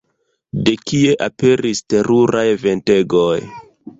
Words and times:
De 0.67 0.71
kie 0.91 1.11
aperis 1.25 1.83
teruraj 1.95 2.47
ventegoj? 2.65 3.39